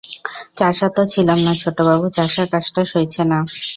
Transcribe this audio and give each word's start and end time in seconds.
চাষা 0.57 0.87
তো 0.95 1.01
ছিলাম 1.13 1.39
না 1.45 1.53
ছোটবাবু, 1.61 2.05
চাষার 2.17 2.47
কাজটা 2.53 2.81
সইছে 2.91 3.23
না। 3.31 3.39